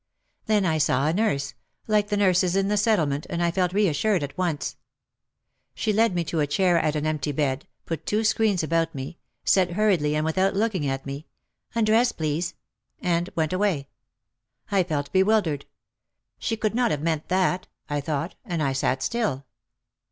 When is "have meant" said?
16.89-17.27